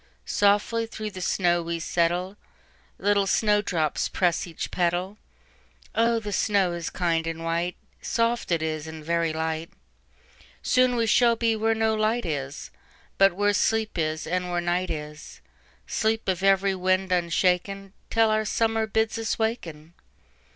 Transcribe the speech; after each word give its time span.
"Softly 0.25 0.87
through 0.87 1.11
the 1.11 1.21
snow 1.21 1.61
we 1.61 1.77
settle, 1.79 2.35
Little 2.97 3.27
snow 3.27 3.61
drops 3.61 4.09
press 4.09 4.47
each 4.47 4.71
petal. 4.71 5.19
Oh, 5.93 6.17
the 6.19 6.33
snow 6.33 6.71
is 6.73 6.89
kind 6.89 7.27
and 7.27 7.43
white,—Soft 7.43 8.51
it 8.51 8.63
is, 8.63 8.87
and 8.87 9.05
very 9.05 9.31
light; 9.31 9.69
Soon 10.63 10.95
we 10.95 11.05
shall 11.05 11.35
be 11.35 11.55
where 11.55 11.75
no 11.75 11.93
light 11.93 12.25
is, 12.25 12.71
But 13.19 13.33
where 13.33 13.53
sleep 13.53 13.95
is, 13.95 14.25
and 14.25 14.49
where 14.49 14.59
night 14.59 14.89
is,—Sleep 14.89 16.27
of 16.27 16.41
every 16.41 16.73
wind 16.73 17.11
unshaken, 17.11 17.93
Till 18.09 18.31
our 18.31 18.43
Summer 18.43 18.87
bids 18.87 19.19
us 19.19 19.37
waken." 19.37 19.93